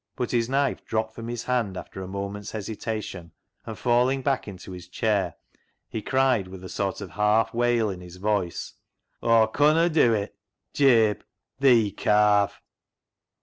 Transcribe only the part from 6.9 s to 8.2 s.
of half wail in his